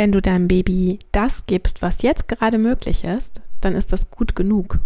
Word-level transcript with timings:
Wenn 0.00 0.12
du 0.12 0.22
deinem 0.22 0.48
Baby 0.48 0.98
das 1.12 1.44
gibst, 1.44 1.82
was 1.82 2.00
jetzt 2.00 2.26
gerade 2.26 2.56
möglich 2.56 3.04
ist, 3.04 3.42
dann 3.60 3.74
ist 3.74 3.92
das 3.92 4.10
gut 4.10 4.34
genug. 4.34 4.78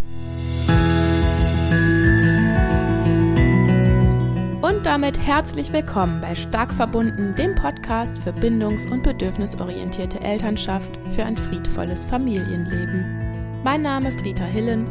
Und 4.60 4.84
damit 4.84 5.16
herzlich 5.20 5.72
willkommen 5.72 6.20
bei 6.20 6.34
Stark 6.34 6.72
verbunden, 6.72 7.32
dem 7.36 7.54
Podcast 7.54 8.18
für 8.18 8.32
bindungs- 8.32 8.90
und 8.90 9.04
bedürfnisorientierte 9.04 10.18
Elternschaft 10.18 10.90
für 11.14 11.24
ein 11.24 11.36
friedvolles 11.36 12.04
Familienleben. 12.04 13.33
Mein 13.64 13.80
Name 13.80 14.10
ist 14.10 14.22
Rita 14.22 14.44
Hillen 14.44 14.86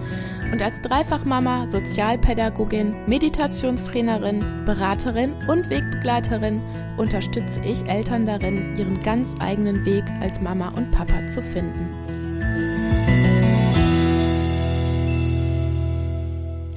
und 0.52 0.60
als 0.60 0.82
Dreifachmama, 0.82 1.70
Sozialpädagogin, 1.70 2.96
Meditationstrainerin, 3.06 4.66
Beraterin 4.66 5.32
und 5.48 5.70
Wegbegleiterin 5.70 6.60
unterstütze 6.98 7.60
ich 7.64 7.86
Eltern 7.86 8.26
darin, 8.26 8.76
ihren 8.76 9.04
ganz 9.04 9.36
eigenen 9.40 9.86
Weg 9.86 10.04
als 10.22 10.42
Mama 10.42 10.70
und 10.70 10.90
Papa 10.90 11.28
zu 11.28 11.44
finden. 11.44 11.88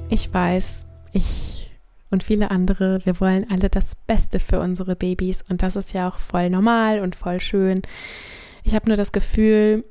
Ich 0.09 0.31
weiß, 0.31 0.85
ich 1.13 1.71
und 2.11 2.21
viele 2.21 2.51
andere, 2.51 3.03
wir 3.05 3.19
wollen 3.19 3.47
alle 3.49 3.69
das 3.69 3.95
Beste 3.95 4.39
für 4.39 4.59
unsere 4.59 4.95
Babys 4.95 5.43
und 5.49 5.63
das 5.63 5.75
ist 5.75 5.93
ja 5.93 6.07
auch 6.07 6.19
voll 6.19 6.51
normal 6.51 6.99
und 6.99 7.15
voll 7.15 7.39
schön. 7.39 7.81
Ich 8.63 8.75
habe 8.75 8.87
nur 8.87 8.97
das 8.97 9.11
Gefühl, 9.11 9.83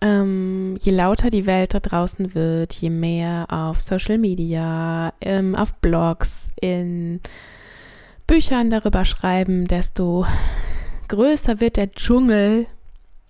ähm, 0.00 0.76
je 0.80 0.92
lauter 0.92 1.30
die 1.30 1.46
Welt 1.46 1.74
da 1.74 1.80
draußen 1.80 2.34
wird, 2.34 2.74
je 2.74 2.90
mehr 2.90 3.46
auf 3.48 3.80
Social 3.80 4.18
Media, 4.18 5.12
ähm, 5.20 5.54
auf 5.54 5.74
Blogs, 5.76 6.50
in 6.60 7.20
Büchern 8.26 8.70
darüber 8.70 9.04
schreiben, 9.04 9.66
desto 9.66 10.26
größer 11.08 11.60
wird 11.60 11.76
der 11.76 11.90
Dschungel 11.90 12.66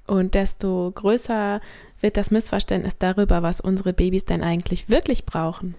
und 0.06 0.34
desto 0.34 0.90
größer 0.94 1.60
wird 2.00 2.16
das 2.16 2.30
Missverständnis 2.30 2.98
darüber, 2.98 3.42
was 3.42 3.60
unsere 3.60 3.92
Babys 3.92 4.24
denn 4.24 4.42
eigentlich 4.42 4.88
wirklich 4.88 5.24
brauchen. 5.24 5.74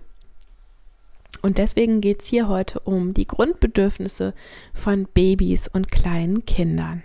Und 1.42 1.58
deswegen 1.58 2.02
geht 2.02 2.22
es 2.22 2.28
hier 2.28 2.48
heute 2.48 2.80
um 2.82 3.14
die 3.14 3.28
Grundbedürfnisse 3.28 4.34
von 4.74 5.06
Babys 5.14 5.68
und 5.68 5.92
kleinen 5.92 6.46
Kindern. 6.46 7.04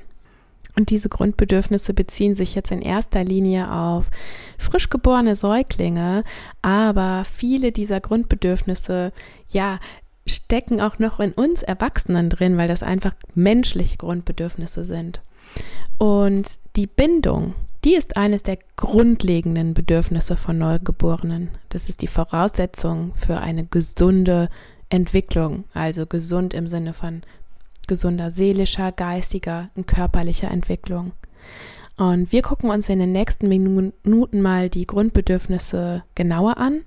Und 0.76 0.90
diese 0.90 1.08
Grundbedürfnisse 1.08 1.94
beziehen 1.94 2.34
sich 2.34 2.54
jetzt 2.54 2.72
in 2.72 2.82
erster 2.82 3.22
Linie 3.22 3.70
auf 3.70 4.10
frisch 4.58 4.90
geborene 4.90 5.34
Säuglinge, 5.34 6.24
aber 6.62 7.24
viele 7.24 7.70
dieser 7.70 8.00
Grundbedürfnisse, 8.00 9.12
ja, 9.48 9.78
stecken 10.26 10.80
auch 10.80 10.98
noch 10.98 11.20
in 11.20 11.32
uns 11.32 11.62
Erwachsenen 11.62 12.30
drin, 12.30 12.56
weil 12.56 12.68
das 12.68 12.82
einfach 12.82 13.14
menschliche 13.34 13.98
Grundbedürfnisse 13.98 14.84
sind. 14.84 15.20
Und 15.98 16.58
die 16.76 16.86
Bindung, 16.86 17.54
die 17.84 17.94
ist 17.94 18.16
eines 18.16 18.42
der 18.42 18.58
grundlegenden 18.76 19.74
Bedürfnisse 19.74 20.36
von 20.36 20.56
Neugeborenen. 20.56 21.50
Das 21.68 21.88
ist 21.88 22.00
die 22.00 22.06
Voraussetzung 22.06 23.12
für 23.14 23.38
eine 23.38 23.66
gesunde 23.66 24.48
Entwicklung, 24.88 25.64
also 25.74 26.06
gesund 26.06 26.54
im 26.54 26.66
Sinne 26.66 26.94
von 26.94 27.22
gesunder 27.86 28.30
seelischer, 28.30 28.92
geistiger 28.92 29.70
und 29.74 29.86
körperlicher 29.86 30.50
Entwicklung. 30.50 31.12
Und 31.96 32.32
wir 32.32 32.42
gucken 32.42 32.70
uns 32.70 32.88
in 32.88 32.98
den 32.98 33.12
nächsten 33.12 33.48
Minuten 33.48 34.42
mal 34.42 34.68
die 34.68 34.86
Grundbedürfnisse 34.86 36.02
genauer 36.14 36.56
an, 36.56 36.84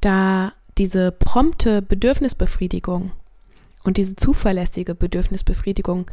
da 0.00 0.52
diese 0.78 1.12
prompte 1.12 1.82
Bedürfnisbefriedigung 1.82 3.12
und 3.84 3.96
diese 3.98 4.16
zuverlässige 4.16 4.94
Bedürfnisbefriedigung 4.94 6.10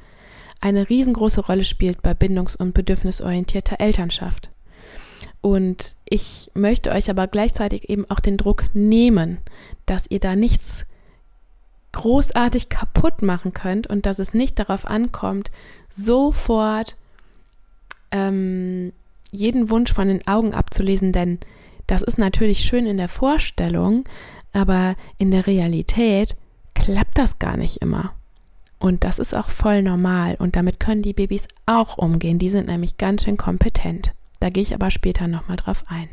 eine 0.59 0.89
riesengroße 0.89 1.41
Rolle 1.41 1.63
spielt 1.63 2.02
bei 2.02 2.13
bindungs- 2.13 2.57
und 2.57 2.73
bedürfnisorientierter 2.73 3.80
Elternschaft. 3.80 4.49
Und 5.41 5.95
ich 6.03 6.52
möchte 6.53 6.91
euch 6.91 7.09
aber 7.09 7.27
gleichzeitig 7.27 7.89
eben 7.89 8.09
auch 8.09 8.19
den 8.19 8.35
Druck 8.35 8.65
nehmen, 8.73 9.37
dass 9.85 10.05
ihr 10.09 10.19
da 10.19 10.35
nichts 10.35 10.86
großartig 11.92 12.70
kaputt 12.70 13.22
machen 13.22 13.54
könnt 13.54 13.88
und 13.88 14.05
dass 14.05 14.20
es 14.20 14.33
nicht 14.33 14.60
darauf 14.60 14.86
ankommt, 14.86 15.52
sofort 15.89 16.95
ähm, 18.11 18.94
jeden 19.32 19.70
Wunsch 19.70 19.94
von 19.94 20.08
den 20.08 20.26
Augen 20.27 20.54
abzulesen, 20.54 21.11
denn 21.11 21.39
das 21.88 22.02
ist 22.02 22.17
natürlich 22.17 22.60
schön 22.60 22.86
in 22.86 22.98
der 22.98 23.10
Vorstellung, 23.10 24.04
aber 24.54 24.95
in 25.17 25.32
der 25.32 25.48
Realität 25.48 26.36
klappt 26.76 27.17
das 27.17 27.39
gar 27.39 27.58
nicht 27.58 27.77
immer. 27.77 28.14
Und 28.80 29.04
das 29.04 29.20
ist 29.20 29.36
auch 29.36 29.50
voll 29.50 29.82
normal 29.82 30.36
und 30.39 30.56
damit 30.56 30.80
können 30.80 31.02
die 31.02 31.14
Babys 31.14 31.48
auch 31.66 31.98
umgehen. 31.98 32.39
Die 32.39 32.50
sind 32.50 32.67
nämlich 32.67 32.98
ganz 32.98 33.23
schön 33.23 33.38
kompetent. 33.38 34.14
Da 34.39 34.50
gehe 34.50 34.64
ich 34.64 34.73
aber 34.73 34.89
später 34.89 35.27
nochmal 35.27 35.58
drauf 35.58 35.83
ein. 35.88 36.08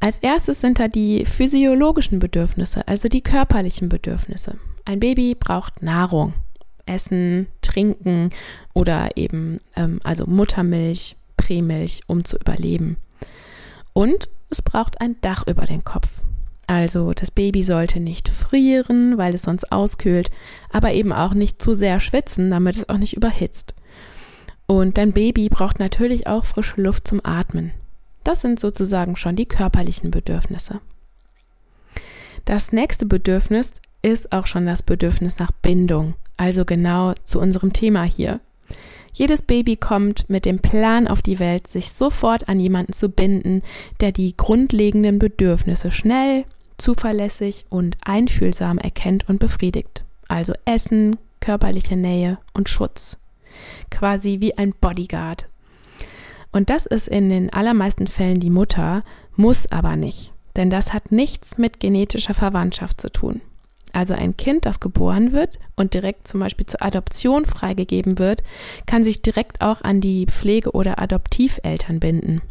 Als 0.00 0.18
erstes 0.20 0.60
sind 0.60 0.78
da 0.78 0.88
die 0.88 1.24
physiologischen 1.24 2.18
Bedürfnisse, 2.18 2.86
also 2.86 3.08
die 3.08 3.22
körperlichen 3.22 3.88
Bedürfnisse. 3.88 4.58
Ein 4.84 5.00
Baby 5.00 5.34
braucht 5.34 5.82
Nahrung, 5.82 6.34
Essen, 6.86 7.48
Trinken 7.62 8.30
oder 8.74 9.16
eben 9.16 9.60
ähm, 9.76 10.00
also 10.04 10.24
Muttermilch, 10.26 11.16
Prämilch, 11.36 12.02
um 12.06 12.24
zu 12.24 12.36
überleben. 12.36 12.96
Und 13.92 14.28
es 14.50 14.62
braucht 14.62 15.00
ein 15.00 15.16
Dach 15.20 15.46
über 15.46 15.66
den 15.66 15.84
Kopf. 15.84 16.22
Also 16.66 17.12
das 17.12 17.30
Baby 17.30 17.62
sollte 17.62 17.98
nicht 17.98 18.28
frieren, 18.28 19.18
weil 19.18 19.34
es 19.34 19.42
sonst 19.42 19.72
auskühlt, 19.72 20.30
aber 20.70 20.92
eben 20.92 21.12
auch 21.12 21.34
nicht 21.34 21.60
zu 21.60 21.74
sehr 21.74 21.98
schwitzen, 21.98 22.50
damit 22.50 22.76
es 22.76 22.88
auch 22.88 22.98
nicht 22.98 23.16
überhitzt. 23.16 23.74
Und 24.66 24.98
dein 24.98 25.12
Baby 25.12 25.48
braucht 25.48 25.78
natürlich 25.78 26.26
auch 26.26 26.44
frische 26.44 26.80
Luft 26.80 27.08
zum 27.08 27.20
Atmen. 27.24 27.72
Das 28.28 28.42
sind 28.42 28.60
sozusagen 28.60 29.16
schon 29.16 29.36
die 29.36 29.46
körperlichen 29.46 30.10
Bedürfnisse. 30.10 30.82
Das 32.44 32.72
nächste 32.72 33.06
Bedürfnis 33.06 33.72
ist 34.02 34.32
auch 34.32 34.46
schon 34.46 34.66
das 34.66 34.82
Bedürfnis 34.82 35.38
nach 35.38 35.50
Bindung, 35.50 36.12
also 36.36 36.66
genau 36.66 37.14
zu 37.24 37.40
unserem 37.40 37.72
Thema 37.72 38.02
hier. 38.02 38.40
Jedes 39.14 39.40
Baby 39.40 39.76
kommt 39.76 40.28
mit 40.28 40.44
dem 40.44 40.58
Plan 40.60 41.08
auf 41.08 41.22
die 41.22 41.38
Welt, 41.38 41.68
sich 41.68 41.90
sofort 41.90 42.50
an 42.50 42.60
jemanden 42.60 42.92
zu 42.92 43.08
binden, 43.08 43.62
der 44.00 44.12
die 44.12 44.36
grundlegenden 44.36 45.18
Bedürfnisse 45.18 45.90
schnell, 45.90 46.44
zuverlässig 46.76 47.64
und 47.70 47.96
einfühlsam 48.04 48.76
erkennt 48.76 49.26
und 49.30 49.38
befriedigt. 49.38 50.04
Also 50.28 50.52
Essen, 50.66 51.16
körperliche 51.40 51.96
Nähe 51.96 52.36
und 52.52 52.68
Schutz. 52.68 53.16
Quasi 53.90 54.36
wie 54.40 54.58
ein 54.58 54.74
Bodyguard, 54.78 55.48
und 56.52 56.70
das 56.70 56.86
ist 56.86 57.08
in 57.08 57.28
den 57.28 57.52
allermeisten 57.52 58.06
Fällen 58.06 58.40
die 58.40 58.50
Mutter, 58.50 59.04
muss 59.36 59.70
aber 59.70 59.96
nicht. 59.96 60.32
Denn 60.56 60.70
das 60.70 60.92
hat 60.92 61.12
nichts 61.12 61.58
mit 61.58 61.78
genetischer 61.78 62.34
Verwandtschaft 62.34 63.00
zu 63.00 63.10
tun. 63.10 63.40
Also 63.92 64.14
ein 64.14 64.36
Kind, 64.36 64.66
das 64.66 64.80
geboren 64.80 65.32
wird 65.32 65.58
und 65.76 65.94
direkt 65.94 66.28
zum 66.28 66.40
Beispiel 66.40 66.66
zur 66.66 66.82
Adoption 66.82 67.46
freigegeben 67.46 68.18
wird, 68.18 68.42
kann 68.86 69.04
sich 69.04 69.22
direkt 69.22 69.60
auch 69.60 69.82
an 69.82 70.00
die 70.00 70.26
Pflege- 70.26 70.72
oder 70.72 70.98
Adoptiveltern 70.98 72.00
binden. 72.00 72.42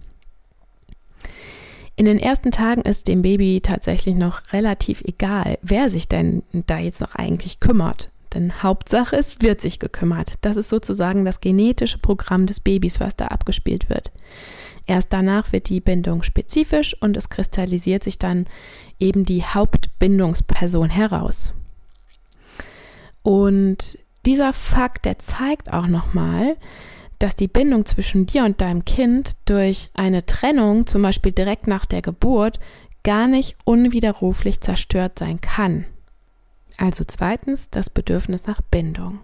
In 1.95 2.05
den 2.05 2.19
ersten 2.19 2.51
Tagen 2.51 2.81
ist 2.81 3.07
dem 3.07 3.23
Baby 3.23 3.59
tatsächlich 3.61 4.15
noch 4.15 4.41
relativ 4.53 5.01
egal, 5.01 5.57
wer 5.61 5.89
sich 5.89 6.07
denn 6.07 6.43
da 6.51 6.77
jetzt 6.77 7.01
noch 7.01 7.15
eigentlich 7.15 7.59
kümmert. 7.59 8.11
Denn 8.33 8.63
Hauptsache, 8.63 9.15
es 9.15 9.41
wird 9.41 9.61
sich 9.61 9.79
gekümmert. 9.79 10.33
Das 10.41 10.57
ist 10.57 10.69
sozusagen 10.69 11.25
das 11.25 11.41
genetische 11.41 11.97
Programm 11.97 12.45
des 12.45 12.59
Babys, 12.59 12.99
was 12.99 13.15
da 13.15 13.25
abgespielt 13.25 13.89
wird. 13.89 14.11
Erst 14.85 15.11
danach 15.11 15.51
wird 15.51 15.69
die 15.69 15.81
Bindung 15.81 16.23
spezifisch 16.23 16.95
und 17.01 17.17
es 17.17 17.29
kristallisiert 17.29 18.03
sich 18.03 18.17
dann 18.19 18.45
eben 18.99 19.25
die 19.25 19.43
Hauptbindungsperson 19.43 20.89
heraus. 20.89 21.53
Und 23.21 23.97
dieser 24.25 24.53
Fakt, 24.53 25.05
der 25.05 25.19
zeigt 25.19 25.71
auch 25.71 25.87
nochmal, 25.87 26.55
dass 27.19 27.35
die 27.35 27.47
Bindung 27.47 27.85
zwischen 27.85 28.25
dir 28.25 28.45
und 28.45 28.61
deinem 28.61 28.85
Kind 28.85 29.35
durch 29.45 29.89
eine 29.93 30.25
Trennung, 30.25 30.85
zum 30.85 31.01
Beispiel 31.01 31.31
direkt 31.31 31.67
nach 31.67 31.85
der 31.85 32.01
Geburt, 32.01 32.59
gar 33.03 33.27
nicht 33.27 33.55
unwiderruflich 33.63 34.61
zerstört 34.61 35.17
sein 35.19 35.41
kann. 35.41 35.85
Also 36.77 37.03
zweitens 37.05 37.69
das 37.69 37.89
Bedürfnis 37.89 38.45
nach 38.45 38.61
Bindung. 38.61 39.19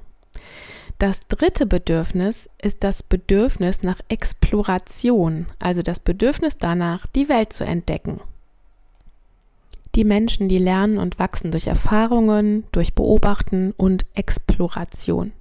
Das 1.00 1.28
dritte 1.28 1.66
Bedürfnis 1.66 2.50
ist 2.62 2.84
das 2.84 3.04
Bedürfnis 3.04 3.84
nach 3.84 4.00
Exploration, 4.08 5.48
also 5.60 5.82
das 5.82 6.00
Bedürfnis 6.00 6.58
danach, 6.58 7.08
die 7.08 7.30
Welt 7.30 7.54
zu 7.54 7.66
entdecken. 7.66 8.22
Die 9.96 10.06
Menschen, 10.06 10.50
die 10.50 10.58
lernen 10.58 10.98
und 10.98 11.20
wachsen 11.20 11.52
durch 11.52 11.68
Erfahrungen, 11.68 12.64
durch 12.72 12.96
Beobachten 12.96 13.74
und 13.78 14.06
Exploration. 14.16 15.34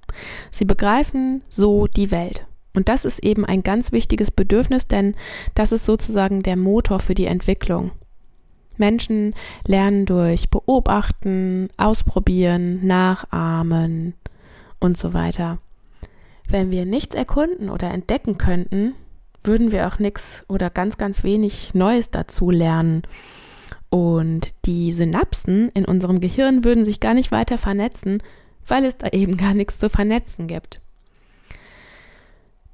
Sie 0.51 0.65
begreifen 0.65 1.43
so 1.49 1.87
die 1.87 2.11
Welt. 2.11 2.45
Und 2.75 2.89
das 2.89 3.05
ist 3.05 3.23
eben 3.23 3.45
ein 3.45 3.63
ganz 3.63 3.91
wichtiges 3.91 4.31
Bedürfnis, 4.31 4.87
denn 4.87 5.15
das 5.55 5.71
ist 5.71 5.85
sozusagen 5.85 6.43
der 6.43 6.55
Motor 6.55 6.99
für 6.99 7.15
die 7.15 7.25
Entwicklung. 7.25 7.91
Menschen 8.77 9.33
lernen 9.67 10.05
durch 10.05 10.49
Beobachten, 10.49 11.69
Ausprobieren, 11.77 12.85
Nachahmen 12.85 14.15
und 14.79 14.97
so 14.97 15.13
weiter. 15.13 15.59
Wenn 16.47 16.71
wir 16.71 16.85
nichts 16.85 17.15
erkunden 17.15 17.69
oder 17.69 17.91
entdecken 17.91 18.37
könnten, 18.37 18.93
würden 19.43 19.71
wir 19.71 19.87
auch 19.87 19.99
nichts 19.99 20.45
oder 20.47 20.69
ganz, 20.69 20.97
ganz 20.97 21.23
wenig 21.23 21.73
Neues 21.73 22.11
dazu 22.11 22.49
lernen. 22.49 23.03
Und 23.89 24.65
die 24.65 24.91
Synapsen 24.91 25.69
in 25.69 25.85
unserem 25.85 26.19
Gehirn 26.19 26.63
würden 26.63 26.83
sich 26.83 26.99
gar 26.99 27.13
nicht 27.13 27.31
weiter 27.31 27.57
vernetzen, 27.57 28.23
weil 28.67 28.85
es 28.85 28.97
da 28.97 29.09
eben 29.09 29.37
gar 29.37 29.53
nichts 29.53 29.79
zu 29.79 29.89
vernetzen 29.89 30.47
gibt. 30.47 30.79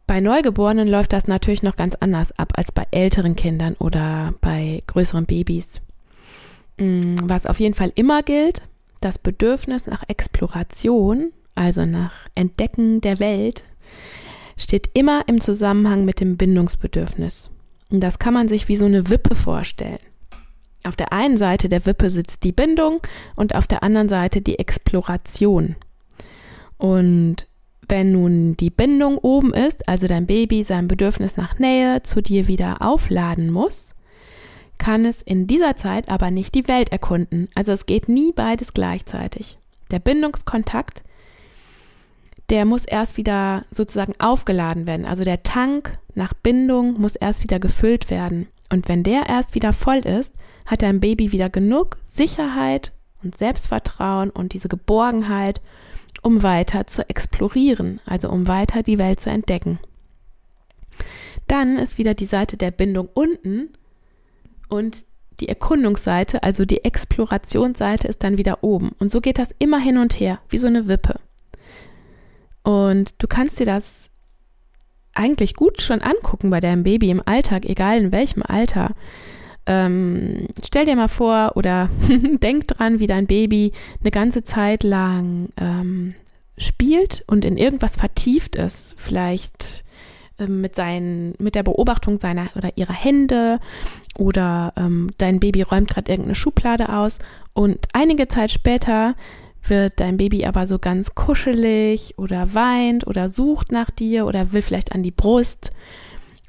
Bei 0.08 0.22
Neugeborenen 0.22 0.88
läuft 0.88 1.14
das 1.14 1.28
natürlich 1.28 1.62
noch 1.62 1.76
ganz 1.76 1.96
anders 2.00 2.32
ab 2.40 2.54
als 2.56 2.72
bei 2.72 2.88
älteren 2.90 3.36
Kindern 3.36 3.76
oder 3.76 4.34
bei 4.42 4.82
größeren 4.88 5.26
Babys. 5.26 5.82
Mm, 6.80 7.16
was 7.24 7.46
auf 7.46 7.60
jeden 7.60 7.76
Fall 7.76 7.92
immer 7.96 8.24
gilt, 8.24 8.62
das 9.02 9.20
Bedürfnis 9.20 9.86
nach 9.86 10.04
Exploration, 10.08 11.32
also 11.56 11.86
nach 11.86 12.28
Entdecken 12.36 13.02
der 13.02 13.20
Welt, 13.20 13.64
steht 14.58 14.90
immer 14.94 15.24
im 15.28 15.40
Zusammenhang 15.40 16.06
mit 16.06 16.20
dem 16.20 16.38
Bindungsbedürfnis. 16.38 17.50
Und 17.92 18.02
das 18.02 18.20
kann 18.20 18.34
man 18.34 18.50
sich 18.50 18.68
wie 18.68 18.76
so 18.76 18.86
eine 18.86 19.10
Wippe 19.10 19.36
vorstellen. 19.36 20.00
Auf 20.84 20.96
der 20.96 21.12
einen 21.12 21.38
Seite 21.38 21.70
der 21.70 21.86
Wippe 21.86 22.10
sitzt 22.10 22.44
die 22.44 22.52
Bindung 22.52 23.02
und 23.36 23.56
auf 23.56 23.68
der 23.68 23.84
anderen 23.84 24.10
Seite 24.10 24.42
die 24.42 24.60
Exploration. 24.60 25.76
Und 26.78 27.48
wenn 27.88 28.12
nun 28.12 28.56
die 28.56 28.70
Bindung 28.70 29.18
oben 29.18 29.54
ist, 29.54 29.88
also 29.90 30.08
dein 30.08 30.28
Baby 30.28 30.64
sein 30.64 30.88
Bedürfnis 30.88 31.36
nach 31.36 31.60
Nähe 31.60 32.04
zu 32.04 32.22
dir 32.22 32.48
wieder 32.48 32.82
aufladen 32.82 33.50
muss, 33.50 33.94
kann 34.80 35.06
es 35.06 35.22
in 35.22 35.46
dieser 35.46 35.78
Zeit 35.78 36.10
aber 36.10 36.32
nicht 36.32 36.56
die 36.56 36.68
Welt 36.68 36.92
erkunden. 36.92 37.50
Also 37.54 37.72
es 37.72 37.86
geht 37.86 38.10
nie 38.10 38.32
beides 38.32 38.74
gleichzeitig. 38.74 39.60
Der 39.92 40.00
Bindungskontakt, 40.00 41.04
der 42.50 42.66
muss 42.66 42.86
erst 42.86 43.18
wieder 43.18 43.66
sozusagen 43.72 44.16
aufgeladen 44.20 44.88
werden. 44.88 45.06
Also 45.06 45.24
der 45.24 45.44
Tank 45.44 46.00
nach 46.16 46.34
Bindung 46.34 47.00
muss 47.00 47.16
erst 47.16 47.44
wieder 47.44 47.60
gefüllt 47.60 48.10
werden. 48.10 48.48
Und 48.72 48.88
wenn 48.88 49.04
der 49.04 49.28
erst 49.28 49.54
wieder 49.54 49.74
voll 49.74 50.00
ist, 50.00 50.34
hat 50.66 50.82
dein 50.82 51.00
Baby 51.00 51.32
wieder 51.32 51.50
genug 51.50 51.98
Sicherheit 52.12 52.94
und 53.24 53.36
Selbstvertrauen 53.36 54.30
und 54.30 54.54
diese 54.54 54.70
Geborgenheit, 54.70 55.62
um 56.22 56.44
weiter 56.44 56.88
zu 56.88 57.08
explorieren, 57.10 58.00
also 58.06 58.30
um 58.30 58.48
weiter 58.48 58.84
die 58.84 58.98
Welt 58.98 59.20
zu 59.20 59.30
entdecken. 59.30 59.80
Dann 61.48 61.78
ist 61.78 61.98
wieder 61.98 62.14
die 62.14 62.26
Seite 62.26 62.58
der 62.58 62.72
Bindung 62.72 63.10
unten 63.14 63.70
und 64.70 64.98
die 65.40 65.50
Erkundungsseite, 65.50 66.44
also 66.44 66.66
die 66.66 66.84
Explorationsseite 66.84 68.08
ist 68.08 68.24
dann 68.24 68.38
wieder 68.38 68.64
oben. 68.64 68.92
Und 69.00 69.12
so 69.12 69.22
geht 69.22 69.40
das 69.40 69.50
immer 69.58 69.80
hin 69.80 69.98
und 69.98 70.20
her, 70.20 70.40
wie 70.50 70.58
so 70.58 70.68
eine 70.68 70.88
Wippe. 70.88 71.20
Und 72.64 73.16
du 73.20 73.28
kannst 73.28 73.60
dir 73.60 73.66
das 73.66 74.10
eigentlich 75.14 75.56
gut 75.56 75.82
schon 75.82 76.02
angucken 76.02 76.50
bei 76.50 76.60
deinem 76.60 76.84
Baby 76.84 77.10
im 77.10 77.22
Alltag, 77.26 77.66
egal 77.66 77.98
in 78.00 78.12
welchem 78.12 78.44
Alter. 78.44 78.92
Ähm, 79.66 80.48
stell 80.64 80.86
dir 80.86 80.96
mal 80.96 81.08
vor 81.08 81.54
oder 81.56 81.90
denk 82.10 82.68
dran, 82.68 83.00
wie 83.00 83.08
dein 83.08 83.28
Baby 83.28 83.72
eine 84.02 84.12
ganze 84.12 84.44
Zeit 84.44 84.84
lang 84.84 85.50
ähm, 85.58 86.16
spielt 86.58 87.24
und 87.28 87.46
in 87.46 87.58
irgendwas 87.58 87.96
vertieft 87.96 88.56
ist. 88.56 88.94
Vielleicht 88.98 89.84
mit, 90.48 90.76
seinen, 90.76 91.34
mit 91.40 91.56
der 91.56 91.64
Beobachtung 91.64 92.20
seiner 92.20 92.50
oder 92.56 92.72
ihrer 92.76 92.94
Hände 92.94 93.60
oder 94.18 94.74
ähm, 94.78 95.12
dein 95.18 95.40
Baby 95.40 95.62
räumt 95.62 95.90
gerade 95.90 96.12
irgendeine 96.12 96.36
Schublade 96.36 96.90
aus 96.90 97.20
und 97.54 97.88
einige 97.94 98.28
Zeit 98.28 98.52
später 98.52 99.16
wird 99.68 100.00
dein 100.00 100.18
Baby 100.18 100.46
aber 100.46 100.68
so 100.68 100.80
ganz 100.80 101.16
kuschelig 101.16 102.16
oder 102.18 102.54
weint 102.54 103.06
oder 103.06 103.30
sucht 103.30 103.72
nach 103.72 103.92
dir 103.92 104.26
oder 104.26 104.54
will 104.54 104.62
vielleicht 104.62 104.94
an 104.94 105.04
die 105.04 105.12
Brust 105.12 105.72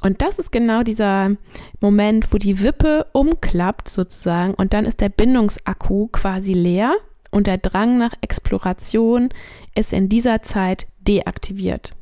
und 0.02 0.22
das 0.22 0.38
ist 0.38 0.50
genau 0.50 0.82
dieser 0.82 1.36
Moment, 1.80 2.32
wo 2.32 2.38
die 2.38 2.62
Wippe 2.62 3.06
umklappt 3.12 3.88
sozusagen 3.88 4.54
und 4.54 4.72
dann 4.72 4.86
ist 4.86 5.00
der 5.00 5.10
Bindungsakku 5.10 6.08
quasi 6.08 6.54
leer 6.54 6.94
und 7.30 7.46
der 7.46 7.58
Drang 7.58 7.98
nach 7.98 8.14
Exploration 8.22 9.28
ist 9.74 9.92
in 9.92 10.08
dieser 10.08 10.42
Zeit 10.42 10.86
deaktiviert. 11.06 11.92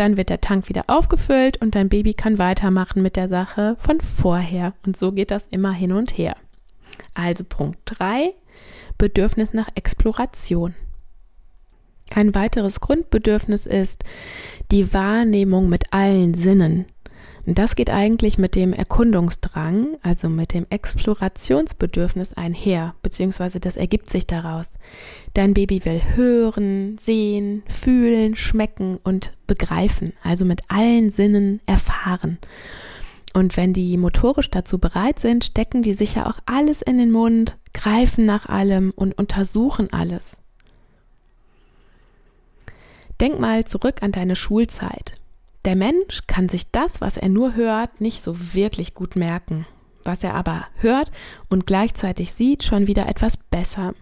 Dann 0.00 0.16
wird 0.16 0.30
der 0.30 0.40
Tank 0.40 0.70
wieder 0.70 0.84
aufgefüllt 0.86 1.60
und 1.60 1.74
dein 1.74 1.90
Baby 1.90 2.14
kann 2.14 2.38
weitermachen 2.38 3.02
mit 3.02 3.16
der 3.16 3.28
Sache 3.28 3.76
von 3.78 4.00
vorher. 4.00 4.72
Und 4.86 4.96
so 4.96 5.12
geht 5.12 5.30
das 5.30 5.46
immer 5.50 5.72
hin 5.72 5.92
und 5.92 6.16
her. 6.16 6.36
Also 7.12 7.44
Punkt 7.44 7.80
3, 7.84 8.32
Bedürfnis 8.96 9.52
nach 9.52 9.68
Exploration. 9.74 10.74
Ein 12.14 12.34
weiteres 12.34 12.80
Grundbedürfnis 12.80 13.66
ist 13.66 14.04
die 14.70 14.94
Wahrnehmung 14.94 15.68
mit 15.68 15.92
allen 15.92 16.32
Sinnen. 16.32 16.86
Und 17.46 17.58
das 17.58 17.74
geht 17.74 17.90
eigentlich 17.90 18.38
mit 18.38 18.54
dem 18.54 18.72
Erkundungsdrang, 18.72 19.96
also 20.02 20.28
mit 20.28 20.52
dem 20.52 20.66
Explorationsbedürfnis 20.68 22.34
einher, 22.34 22.94
beziehungsweise 23.02 23.60
das 23.60 23.76
ergibt 23.76 24.10
sich 24.10 24.26
daraus. 24.26 24.70
Dein 25.34 25.54
Baby 25.54 25.84
will 25.84 26.02
hören, 26.14 26.98
sehen, 26.98 27.62
fühlen, 27.66 28.36
schmecken 28.36 28.98
und 29.02 29.32
begreifen, 29.46 30.12
also 30.22 30.44
mit 30.44 30.62
allen 30.68 31.10
Sinnen 31.10 31.60
erfahren. 31.66 32.38
Und 33.32 33.56
wenn 33.56 33.72
die 33.72 33.96
motorisch 33.96 34.50
dazu 34.50 34.78
bereit 34.78 35.20
sind, 35.20 35.44
stecken 35.44 35.82
die 35.82 35.94
sicher 35.94 36.26
auch 36.26 36.40
alles 36.46 36.82
in 36.82 36.98
den 36.98 37.12
Mund, 37.12 37.56
greifen 37.72 38.26
nach 38.26 38.46
allem 38.46 38.92
und 38.94 39.16
untersuchen 39.16 39.92
alles. 39.92 40.38
Denk 43.20 43.38
mal 43.38 43.64
zurück 43.64 44.02
an 44.02 44.12
deine 44.12 44.34
Schulzeit. 44.34 45.14
Der 45.64 45.76
Mensch 45.76 46.20
kann 46.26 46.48
sich 46.48 46.70
das, 46.70 47.00
was 47.02 47.18
er 47.18 47.28
nur 47.28 47.54
hört, 47.54 48.00
nicht 48.00 48.24
so 48.24 48.54
wirklich 48.54 48.94
gut 48.94 49.14
merken. 49.14 49.66
Was 50.04 50.24
er 50.24 50.34
aber 50.34 50.66
hört 50.76 51.12
und 51.50 51.66
gleichzeitig 51.66 52.32
sieht, 52.32 52.64
schon 52.64 52.86
wieder 52.86 53.06
etwas 53.06 53.36
besser. 53.36 53.92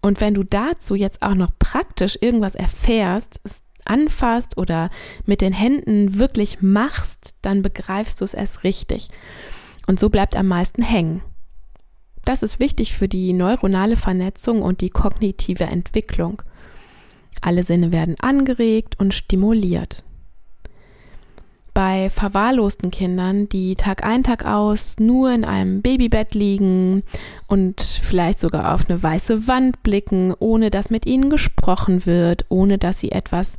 Und 0.00 0.20
wenn 0.22 0.32
du 0.32 0.42
dazu 0.42 0.94
jetzt 0.94 1.20
auch 1.20 1.34
noch 1.34 1.50
praktisch 1.58 2.16
irgendwas 2.20 2.54
erfährst, 2.54 3.40
es 3.44 3.60
anfasst 3.84 4.56
oder 4.56 4.88
mit 5.26 5.42
den 5.42 5.52
Händen 5.52 6.18
wirklich 6.18 6.62
machst, 6.62 7.34
dann 7.42 7.60
begreifst 7.60 8.20
du 8.20 8.24
es 8.24 8.32
erst 8.32 8.64
richtig. 8.64 9.08
Und 9.86 10.00
so 10.00 10.08
bleibt 10.08 10.34
am 10.34 10.48
meisten 10.48 10.82
hängen. 10.82 11.20
Das 12.24 12.42
ist 12.42 12.58
wichtig 12.58 12.94
für 12.94 13.08
die 13.08 13.32
neuronale 13.34 13.96
Vernetzung 13.96 14.62
und 14.62 14.80
die 14.80 14.90
kognitive 14.90 15.64
Entwicklung. 15.64 16.42
Alle 17.42 17.64
Sinne 17.64 17.92
werden 17.92 18.18
angeregt 18.20 18.98
und 18.98 19.12
stimuliert 19.12 20.04
bei 21.74 22.10
verwahrlosten 22.10 22.90
Kindern, 22.90 23.48
die 23.48 23.74
Tag 23.76 24.04
ein, 24.04 24.22
Tag 24.22 24.44
aus 24.44 24.96
nur 24.98 25.30
in 25.32 25.44
einem 25.44 25.80
Babybett 25.80 26.34
liegen 26.34 27.02
und 27.46 27.80
vielleicht 27.80 28.38
sogar 28.38 28.74
auf 28.74 28.88
eine 28.88 29.02
weiße 29.02 29.48
Wand 29.48 29.82
blicken, 29.82 30.34
ohne 30.38 30.70
dass 30.70 30.90
mit 30.90 31.06
ihnen 31.06 31.30
gesprochen 31.30 32.04
wird, 32.04 32.44
ohne 32.48 32.78
dass 32.78 33.00
sie 33.00 33.12
etwas 33.12 33.54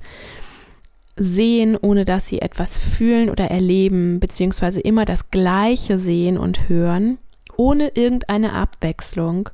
sehen, 1.15 1.77
ohne 1.79 2.05
dass 2.05 2.27
sie 2.27 2.41
etwas 2.41 2.77
fühlen 2.77 3.29
oder 3.29 3.49
erleben, 3.49 4.19
beziehungsweise 4.19 4.81
immer 4.81 5.05
das 5.05 5.31
Gleiche 5.31 5.97
sehen 5.97 6.37
und 6.37 6.69
hören, 6.69 7.17
ohne 7.57 7.89
irgendeine 7.89 8.53
Abwechslung. 8.53 9.49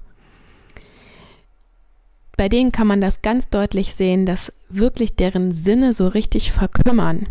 Bei 2.37 2.47
denen 2.47 2.71
kann 2.71 2.87
man 2.87 3.01
das 3.01 3.21
ganz 3.21 3.49
deutlich 3.49 3.95
sehen, 3.95 4.25
dass 4.25 4.51
wirklich 4.69 5.15
deren 5.15 5.51
Sinne 5.51 5.93
so 5.93 6.07
richtig 6.07 6.51
verkümmern 6.53 7.27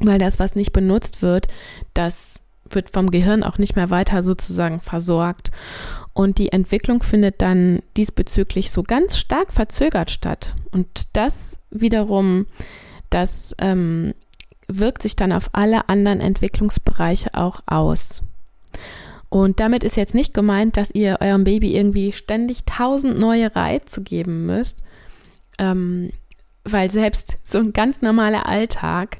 weil 0.00 0.18
das, 0.18 0.38
was 0.38 0.54
nicht 0.54 0.72
benutzt 0.72 1.22
wird, 1.22 1.48
das 1.94 2.40
wird 2.70 2.90
vom 2.90 3.10
Gehirn 3.10 3.42
auch 3.42 3.58
nicht 3.58 3.76
mehr 3.76 3.90
weiter 3.90 4.22
sozusagen 4.22 4.80
versorgt. 4.80 5.50
Und 6.12 6.38
die 6.38 6.52
Entwicklung 6.52 7.02
findet 7.02 7.42
dann 7.42 7.82
diesbezüglich 7.96 8.70
so 8.70 8.82
ganz 8.82 9.18
stark 9.18 9.52
verzögert 9.52 10.10
statt. 10.10 10.54
Und 10.72 10.86
das 11.12 11.58
wiederum, 11.70 12.46
das 13.10 13.54
ähm, 13.58 14.14
wirkt 14.68 15.02
sich 15.02 15.16
dann 15.16 15.32
auf 15.32 15.50
alle 15.52 15.88
anderen 15.88 16.20
Entwicklungsbereiche 16.20 17.34
auch 17.34 17.62
aus. 17.66 18.22
Und 19.28 19.58
damit 19.58 19.82
ist 19.82 19.96
jetzt 19.96 20.14
nicht 20.14 20.32
gemeint, 20.32 20.76
dass 20.76 20.92
ihr 20.92 21.18
eurem 21.20 21.42
Baby 21.42 21.76
irgendwie 21.76 22.12
ständig 22.12 22.64
tausend 22.64 23.18
neue 23.18 23.54
Reize 23.56 24.00
geben 24.00 24.46
müsst, 24.46 24.82
ähm, 25.58 26.10
weil 26.62 26.88
selbst 26.88 27.38
so 27.44 27.58
ein 27.58 27.72
ganz 27.72 28.00
normaler 28.00 28.46
Alltag 28.46 29.18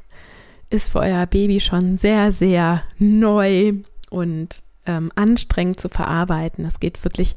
ist 0.74 0.88
für 0.88 0.98
euer 0.98 1.24
Baby 1.26 1.60
schon 1.60 1.96
sehr, 1.96 2.32
sehr 2.32 2.82
neu 2.98 3.74
und 4.10 4.48
ähm, 4.86 5.12
anstrengend 5.14 5.80
zu 5.80 5.88
verarbeiten. 5.88 6.64
Es 6.64 6.80
geht 6.80 7.02
wirklich 7.04 7.36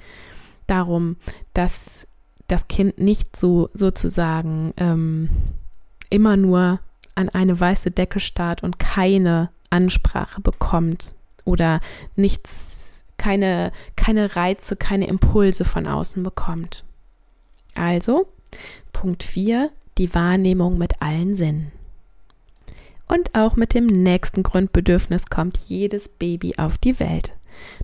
darum, 0.65 1.17
dass 1.53 2.07
das 2.47 2.67
Kind 2.67 2.99
nicht 2.99 3.35
so 3.37 3.69
sozusagen 3.73 4.73
ähm, 4.77 5.29
immer 6.09 6.35
nur 6.35 6.79
an 7.15 7.29
eine 7.29 7.59
weiße 7.59 7.91
Decke 7.91 8.19
starrt 8.19 8.63
und 8.63 8.79
keine 8.79 9.49
Ansprache 9.69 10.41
bekommt 10.41 11.13
oder 11.45 11.79
nichts, 12.15 13.05
keine, 13.17 13.71
keine 13.95 14.35
Reize, 14.35 14.75
keine 14.75 15.07
Impulse 15.07 15.63
von 15.63 15.85
außen 15.85 16.23
bekommt. 16.23 16.85
Also, 17.75 18.27
Punkt 18.93 19.23
4, 19.23 19.69
die 19.97 20.13
Wahrnehmung 20.15 20.77
mit 20.77 21.01
allen 21.01 21.35
Sinnen. 21.35 21.71
Und 23.07 23.35
auch 23.35 23.55
mit 23.55 23.73
dem 23.73 23.85
nächsten 23.85 24.43
Grundbedürfnis 24.43 25.27
kommt 25.27 25.57
jedes 25.57 26.09
Baby 26.09 26.55
auf 26.57 26.77
die 26.77 26.99
Welt. 26.99 27.33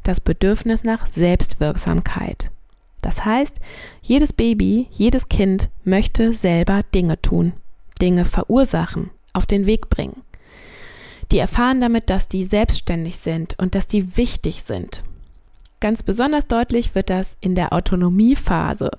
Das 0.03 0.19
Bedürfnis 0.19 0.83
nach 0.83 1.07
Selbstwirksamkeit. 1.07 2.51
Das 3.01 3.25
heißt, 3.25 3.57
jedes 4.01 4.33
Baby, 4.33 4.87
jedes 4.91 5.29
Kind 5.29 5.69
möchte 5.83 6.33
selber 6.33 6.83
Dinge 6.95 7.21
tun, 7.21 7.53
Dinge 8.01 8.25
verursachen, 8.25 9.11
auf 9.33 9.45
den 9.45 9.65
Weg 9.65 9.89
bringen. 9.89 10.21
Die 11.31 11.39
erfahren 11.39 11.81
damit, 11.81 12.09
dass 12.09 12.27
die 12.27 12.43
selbstständig 12.43 13.17
sind 13.17 13.57
und 13.59 13.75
dass 13.75 13.87
die 13.87 14.17
wichtig 14.17 14.63
sind. 14.65 15.03
Ganz 15.79 16.01
besonders 16.01 16.47
deutlich 16.47 16.95
wird 16.95 17.09
das 17.09 17.35
in 17.41 17.55
der 17.55 17.73
Autonomiephase. 17.73 18.89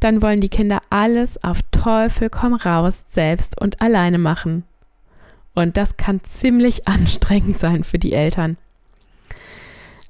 Dann 0.00 0.22
wollen 0.22 0.40
die 0.40 0.48
Kinder 0.48 0.80
alles 0.88 1.42
auf 1.44 1.58
Teufel 1.70 2.30
komm 2.30 2.54
raus 2.54 3.04
selbst 3.10 3.60
und 3.60 3.82
alleine 3.82 4.16
machen. 4.16 4.64
Und 5.54 5.76
das 5.76 5.96
kann 5.96 6.22
ziemlich 6.22 6.86
anstrengend 6.88 7.58
sein 7.58 7.84
für 7.84 7.98
die 7.98 8.12
Eltern. 8.12 8.56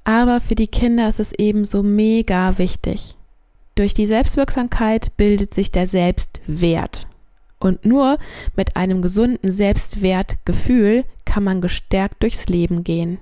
Aber 0.04 0.40
für 0.40 0.54
die 0.54 0.68
Kinder 0.68 1.08
ist 1.08 1.20
es 1.20 1.32
ebenso 1.32 1.82
mega 1.82 2.58
wichtig. 2.58 3.16
Durch 3.74 3.94
die 3.94 4.06
Selbstwirksamkeit 4.06 5.16
bildet 5.16 5.54
sich 5.54 5.72
der 5.72 5.86
Selbstwert. 5.86 7.06
Und 7.58 7.86
nur 7.86 8.18
mit 8.54 8.76
einem 8.76 9.00
gesunden 9.00 9.50
Selbstwertgefühl 9.50 11.04
kann 11.24 11.44
man 11.44 11.62
gestärkt 11.62 12.22
durchs 12.22 12.48
Leben 12.48 12.84
gehen. 12.84 13.18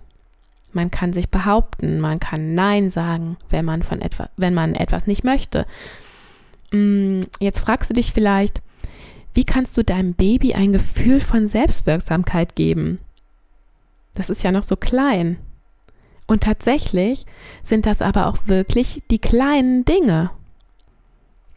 Man 0.72 0.90
kann 0.90 1.12
sich 1.12 1.28
behaupten, 1.28 2.00
man 2.00 2.18
kann 2.18 2.54
Nein 2.54 2.90
sagen, 2.90 3.36
wenn 3.50 3.64
man 3.64 3.82
von 3.82 4.00
etwa, 4.00 4.30
wenn 4.36 4.54
man 4.54 4.74
etwas 4.74 5.06
nicht 5.06 5.22
möchte. 5.22 5.66
Mm, 6.72 7.24
jetzt 7.38 7.60
fragst 7.60 7.90
du 7.90 7.94
dich 7.94 8.12
vielleicht, 8.12 8.62
wie 9.34 9.44
kannst 9.44 9.76
du 9.76 9.84
deinem 9.84 10.14
Baby 10.14 10.54
ein 10.54 10.72
Gefühl 10.72 11.20
von 11.20 11.48
Selbstwirksamkeit 11.48 12.54
geben? 12.54 12.98
Das 14.14 14.30
ist 14.30 14.42
ja 14.42 14.52
noch 14.52 14.64
so 14.64 14.76
klein. 14.76 15.38
Und 16.26 16.42
tatsächlich 16.42 17.26
sind 17.62 17.86
das 17.86 18.02
aber 18.02 18.26
auch 18.26 18.38
wirklich 18.46 19.02
die 19.10 19.18
kleinen 19.18 19.84
Dinge, 19.84 20.30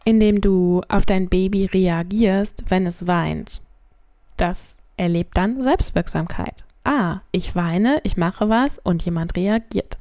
indem 0.04 0.40
du 0.40 0.82
auf 0.88 1.06
dein 1.06 1.28
Baby 1.28 1.66
reagierst, 1.66 2.64
wenn 2.68 2.86
es 2.86 3.06
weint. 3.06 3.62
Das 4.36 4.78
erlebt 4.96 5.36
dann 5.36 5.62
Selbstwirksamkeit 5.62 6.66
ah, 6.86 7.20
ich 7.32 7.54
weine, 7.54 8.00
ich 8.04 8.16
mache 8.16 8.48
was 8.48 8.78
und 8.78 9.04
jemand 9.04 9.36
reagiert. 9.36 9.98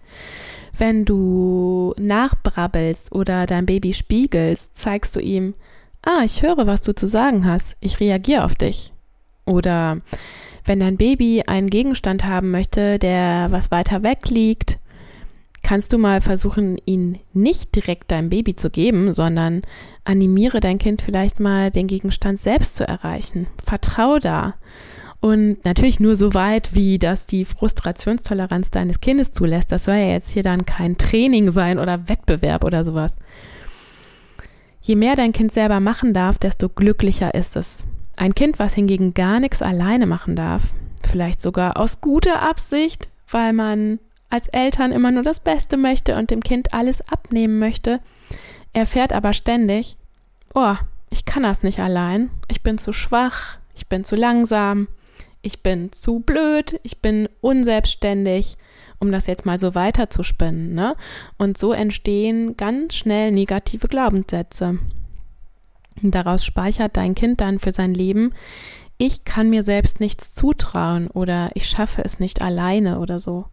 Wenn 0.77 1.05
du 1.05 1.93
nachbrabbelst 1.97 3.11
oder 3.11 3.45
dein 3.45 3.65
Baby 3.65 3.93
spiegelst, 3.93 4.77
zeigst 4.77 5.15
du 5.15 5.19
ihm, 5.19 5.55
ah, 6.05 6.21
ich 6.23 6.41
höre, 6.41 6.67
was 6.67 6.81
du 6.81 6.95
zu 6.95 7.07
sagen 7.07 7.45
hast, 7.45 7.75
ich 7.81 7.99
reagiere 7.99 8.45
auf 8.45 8.55
dich. 8.55 8.93
Oder 9.45 10.01
wenn 10.63 10.79
dein 10.79 10.97
Baby 10.97 11.43
einen 11.45 11.69
Gegenstand 11.69 12.25
haben 12.25 12.51
möchte, 12.51 12.97
der 12.99 13.47
was 13.51 13.71
weiter 13.71 14.03
weg 14.03 14.29
liegt, 14.29 14.79
kannst 15.61 15.93
du 15.93 15.97
mal 15.97 16.21
versuchen, 16.21 16.77
ihn 16.85 17.19
nicht 17.33 17.75
direkt 17.75 18.11
deinem 18.11 18.29
Baby 18.29 18.55
zu 18.55 18.69
geben, 18.69 19.13
sondern 19.13 19.63
animiere 20.03 20.59
dein 20.59 20.77
Kind 20.77 21.01
vielleicht 21.01 21.39
mal, 21.39 21.71
den 21.71 21.87
Gegenstand 21.87 22.39
selbst 22.39 22.75
zu 22.75 22.87
erreichen. 22.87 23.47
Vertrau 23.63 24.19
da. 24.19 24.55
Und 25.21 25.65
natürlich 25.65 25.99
nur 25.99 26.15
so 26.15 26.35
weit, 26.35 26.75
wie 26.75 26.99
das 26.99 27.25
die 27.25 27.45
Frustrationstoleranz 27.45 28.69
deines 28.69 29.01
Kindes 29.01 29.31
zulässt. 29.31 29.71
Das 29.71 29.85
soll 29.85 29.95
ja 29.95 30.09
jetzt 30.09 30.29
hier 30.29 30.43
dann 30.43 30.67
kein 30.67 30.97
Training 30.97 31.49
sein 31.49 31.79
oder 31.79 32.07
Wettbewerb 32.07 32.63
oder 32.63 32.85
sowas. 32.85 33.17
Je 34.85 34.95
mehr 34.95 35.15
dein 35.15 35.33
Kind 35.33 35.51
selber 35.51 35.79
machen 35.79 36.13
darf, 36.13 36.37
desto 36.37 36.69
glücklicher 36.69 37.33
ist 37.33 37.55
es. 37.55 37.85
Ein 38.17 38.35
Kind, 38.35 38.59
was 38.59 38.75
hingegen 38.75 39.15
gar 39.15 39.39
nichts 39.39 39.63
alleine 39.63 40.05
machen 40.05 40.35
darf, 40.35 40.61
vielleicht 41.01 41.41
sogar 41.41 41.77
aus 41.77 42.01
guter 42.01 42.43
Absicht, 42.43 43.09
weil 43.27 43.51
man 43.51 43.97
als 44.29 44.47
Eltern 44.49 44.91
immer 44.91 45.09
nur 45.09 45.23
das 45.23 45.39
Beste 45.39 45.75
möchte 45.75 46.15
und 46.15 46.29
dem 46.29 46.41
Kind 46.41 46.75
alles 46.75 47.01
abnehmen 47.09 47.57
möchte, 47.57 47.99
erfährt 48.73 49.11
aber 49.11 49.33
ständig, 49.33 49.97
oh, 50.53 50.75
ich 51.09 51.25
kann 51.25 51.41
das 51.41 51.63
nicht 51.63 51.79
allein, 51.79 52.29
ich 52.47 52.61
bin 52.61 52.77
zu 52.77 52.93
schwach, 52.93 53.57
ich 53.73 53.87
bin 53.87 54.03
zu 54.03 54.15
langsam, 54.15 54.87
ich 55.41 55.63
bin 55.63 55.93
zu 55.93 56.19
blöd, 56.19 56.79
ich 56.83 56.99
bin 56.99 57.27
unselbstständig, 57.41 58.55
um 59.05 59.11
das 59.11 59.27
jetzt 59.27 59.45
mal 59.45 59.59
so 59.59 59.75
weiterzuspinnen. 59.75 60.73
Ne? 60.73 60.95
Und 61.37 61.57
so 61.57 61.71
entstehen 61.71 62.57
ganz 62.57 62.95
schnell 62.95 63.31
negative 63.31 63.87
Glaubenssätze. 63.87 64.79
Und 66.03 66.13
daraus 66.13 66.43
speichert 66.43 66.97
dein 66.97 67.15
Kind 67.15 67.39
dann 67.39 67.59
für 67.59 67.71
sein 67.71 67.93
Leben, 67.93 68.33
ich 68.97 69.25
kann 69.25 69.49
mir 69.49 69.63
selbst 69.63 69.99
nichts 69.99 70.33
zutrauen 70.33 71.07
oder 71.07 71.51
ich 71.53 71.67
schaffe 71.67 72.01
es 72.03 72.19
nicht 72.19 72.41
alleine 72.41 72.99
oder 72.99 73.19
so. 73.19 73.45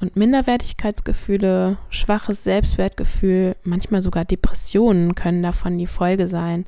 Und 0.00 0.16
Minderwertigkeitsgefühle, 0.16 1.78
schwaches 1.88 2.44
Selbstwertgefühl, 2.44 3.56
manchmal 3.62 4.02
sogar 4.02 4.24
Depressionen 4.24 5.14
können 5.14 5.42
davon 5.42 5.78
die 5.78 5.86
Folge 5.86 6.28
sein. 6.28 6.66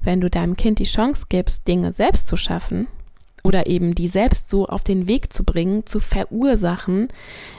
Wenn 0.00 0.20
du 0.20 0.30
deinem 0.30 0.56
Kind 0.56 0.78
die 0.78 0.84
Chance 0.84 1.26
gibst, 1.28 1.66
Dinge 1.68 1.92
selbst 1.92 2.26
zu 2.26 2.36
schaffen, 2.36 2.86
oder 3.42 3.66
eben 3.66 3.94
die 3.94 4.08
selbst 4.08 4.48
so 4.48 4.66
auf 4.66 4.84
den 4.84 5.08
Weg 5.08 5.32
zu 5.32 5.44
bringen, 5.44 5.84
zu 5.86 6.00
verursachen, 6.00 7.08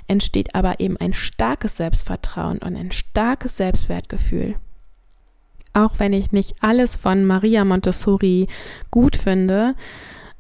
entsteht 0.08 0.56
aber 0.56 0.80
eben 0.80 0.98
ein 0.98 1.14
starkes 1.14 1.78
Selbstvertrauen 1.78 2.60
und 2.60 2.76
ein 2.76 2.92
starkes 2.92 3.58
Selbstwertgefühl. 3.58 4.56
Auch 5.74 6.00
wenn 6.00 6.14
ich 6.14 6.32
nicht 6.32 6.56
alles 6.62 6.96
von 6.96 7.26
Maria 7.26 7.66
Montessori 7.66 8.48
gut 8.92 9.18
finde, 9.18 9.76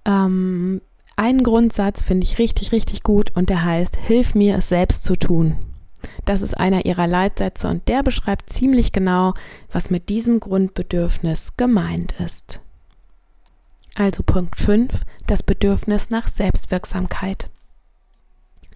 ähm, 0.06 0.82
einen 1.16 1.44
Grundsatz 1.44 2.04
finde 2.04 2.26
ich 2.26 2.40
richtig, 2.40 2.72
richtig 2.72 3.04
gut 3.04 3.36
und 3.36 3.50
der 3.50 3.64
heißt, 3.64 3.96
hilf 3.98 4.36
mir 4.36 4.58
es 4.58 4.70
selbst 4.70 5.04
zu 5.04 5.16
tun. 5.16 5.58
Das 6.26 6.42
ist 6.42 6.58
einer 6.58 6.86
ihrer 6.86 7.08
Leitsätze 7.08 7.68
und 7.68 7.88
der 7.88 8.04
beschreibt 8.04 8.52
ziemlich 8.52 8.92
genau, 8.92 9.34
was 9.72 9.90
mit 9.90 10.10
diesem 10.10 10.40
Grundbedürfnis 10.40 11.56
gemeint 11.58 12.16
ist. 12.20 12.63
Also 13.96 14.24
Punkt 14.24 14.60
5, 14.60 15.02
das 15.28 15.44
Bedürfnis 15.44 16.10
nach 16.10 16.28
Selbstwirksamkeit. 16.28 17.50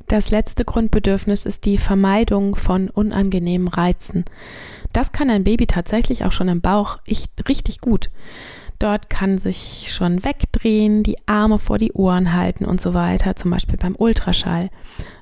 Das 0.07 0.29
letzte 0.29 0.63
Grundbedürfnis 0.63 1.45
ist 1.45 1.65
die 1.65 1.77
Vermeidung 1.77 2.55
von 2.55 2.89
unangenehmen 2.89 3.67
Reizen. 3.67 4.25
Das 4.93 5.11
kann 5.11 5.29
ein 5.29 5.43
Baby 5.43 5.67
tatsächlich 5.67 6.23
auch 6.23 6.31
schon 6.31 6.47
im 6.47 6.61
Bauch 6.61 6.99
richtig 7.49 7.81
gut. 7.81 8.09
Dort 8.79 9.09
kann 9.09 9.39
sich 9.39 9.91
schon 9.91 10.23
wegdrehen, 10.23 11.01
die 11.01 11.17
Arme 11.25 11.57
vor 11.57 11.79
die 11.79 11.93
Ohren 11.93 12.33
halten 12.33 12.63
und 12.63 12.79
so 12.79 12.93
weiter, 12.93 13.35
zum 13.35 13.49
Beispiel 13.51 13.77
beim 13.77 13.95
Ultraschall. 13.97 14.69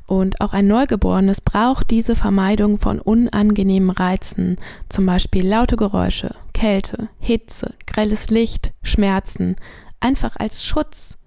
Und 0.06 0.42
auch 0.42 0.54
ein 0.54 0.68
Neugeborenes 0.68 1.42
braucht 1.42 1.90
diese 1.90 2.16
Vermeidung 2.16 2.78
von 2.78 3.00
unangenehmen 3.00 3.90
Reizen, 3.90 4.58
zum 4.90 5.06
Beispiel 5.06 5.48
laute 5.48 5.78
Geräusche, 5.78 6.36
Kälte, 6.54 7.08
Hitze, 7.20 7.74
grelles 7.88 8.30
Licht, 8.30 8.74
Schmerzen, 8.84 9.56
einfach 10.06 10.36
als 10.38 10.64
Schutz. 10.64 11.18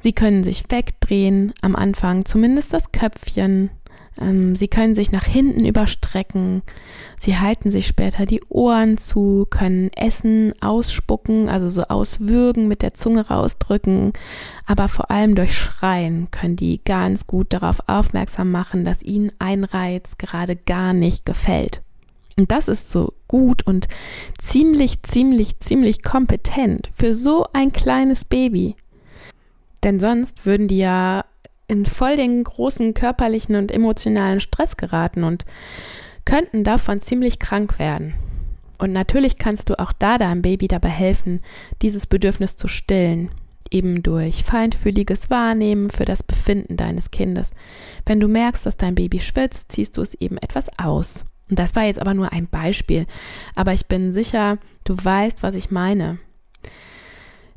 Sie 0.00 0.12
können 0.12 0.44
sich 0.44 0.64
wegdrehen, 0.68 1.54
am 1.62 1.76
Anfang 1.76 2.24
zumindest 2.24 2.74
das 2.74 2.90
Köpfchen. 2.92 3.70
Ähm, 4.20 4.54
sie 4.56 4.68
können 4.68 4.94
sich 4.94 5.12
nach 5.12 5.24
hinten 5.24 5.64
überstrecken. 5.64 6.62
Sie 7.16 7.38
halten 7.38 7.70
sich 7.70 7.86
später 7.86 8.26
die 8.26 8.42
Ohren 8.48 8.98
zu, 8.98 9.46
können 9.48 9.90
Essen 9.94 10.52
ausspucken, 10.60 11.48
also 11.48 11.68
so 11.68 11.84
auswürgen, 11.84 12.68
mit 12.68 12.82
der 12.82 12.94
Zunge 12.94 13.28
rausdrücken. 13.28 14.12
Aber 14.66 14.88
vor 14.88 15.10
allem 15.10 15.36
durch 15.36 15.56
Schreien 15.56 16.30
können 16.32 16.56
die 16.56 16.82
ganz 16.84 17.26
gut 17.26 17.52
darauf 17.52 17.78
aufmerksam 17.86 18.50
machen, 18.50 18.84
dass 18.84 19.02
ihnen 19.02 19.30
ein 19.38 19.64
Reiz 19.64 20.18
gerade 20.18 20.56
gar 20.56 20.92
nicht 20.92 21.24
gefällt. 21.24 21.82
Und 22.36 22.50
das 22.50 22.66
ist 22.66 22.90
so 22.90 23.14
gut 23.34 23.66
und 23.66 23.88
ziemlich, 24.40 25.02
ziemlich, 25.02 25.58
ziemlich 25.58 26.04
kompetent 26.04 26.88
für 26.92 27.14
so 27.14 27.44
ein 27.52 27.72
kleines 27.72 28.24
Baby. 28.24 28.76
Denn 29.82 29.98
sonst 29.98 30.46
würden 30.46 30.68
die 30.68 30.78
ja 30.78 31.24
in 31.66 31.84
voll 31.84 32.16
den 32.16 32.44
großen 32.44 32.94
körperlichen 32.94 33.56
und 33.56 33.72
emotionalen 33.72 34.40
Stress 34.40 34.76
geraten 34.76 35.24
und 35.24 35.44
könnten 36.24 36.62
davon 36.62 37.00
ziemlich 37.00 37.40
krank 37.40 37.80
werden. 37.80 38.14
Und 38.78 38.92
natürlich 38.92 39.36
kannst 39.36 39.68
du 39.68 39.80
auch 39.80 39.92
da 39.92 40.16
deinem 40.16 40.42
Baby 40.42 40.68
dabei 40.68 40.90
helfen, 40.90 41.40
dieses 41.82 42.06
Bedürfnis 42.06 42.54
zu 42.54 42.68
stillen, 42.68 43.30
eben 43.68 44.04
durch 44.04 44.44
feinfühliges 44.44 45.28
Wahrnehmen 45.28 45.90
für 45.90 46.04
das 46.04 46.22
Befinden 46.22 46.76
deines 46.76 47.10
Kindes. 47.10 47.52
Wenn 48.06 48.20
du 48.20 48.28
merkst, 48.28 48.64
dass 48.64 48.76
dein 48.76 48.94
Baby 48.94 49.18
schwitzt, 49.18 49.72
ziehst 49.72 49.96
du 49.96 50.02
es 50.02 50.14
eben 50.14 50.38
etwas 50.38 50.68
aus. 50.78 51.24
Und 51.50 51.58
das 51.58 51.76
war 51.76 51.84
jetzt 51.84 52.00
aber 52.00 52.14
nur 52.14 52.32
ein 52.32 52.48
Beispiel. 52.48 53.06
Aber 53.54 53.72
ich 53.72 53.86
bin 53.86 54.14
sicher, 54.14 54.58
du 54.84 54.96
weißt, 54.96 55.42
was 55.42 55.54
ich 55.54 55.70
meine. 55.70 56.18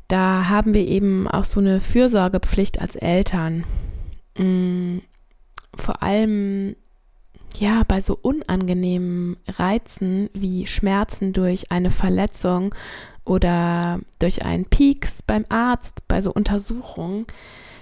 Da 0.08 0.48
haben 0.48 0.74
wir 0.74 0.86
eben 0.86 1.28
auch 1.28 1.44
so 1.44 1.60
eine 1.60 1.80
Fürsorgepflicht 1.80 2.80
als 2.80 2.96
Eltern. 2.96 3.64
Mm, 4.36 4.98
vor 5.76 6.02
allem, 6.02 6.76
ja, 7.56 7.82
bei 7.86 8.00
so 8.00 8.18
unangenehmen 8.20 9.36
Reizen 9.46 10.30
wie 10.32 10.66
Schmerzen 10.66 11.32
durch 11.32 11.70
eine 11.70 11.90
Verletzung 11.90 12.74
oder 13.24 14.00
durch 14.18 14.44
einen 14.44 14.64
Pieks 14.64 15.22
beim 15.22 15.44
Arzt, 15.48 16.06
bei 16.08 16.22
so 16.22 16.32
Untersuchungen, 16.32 17.26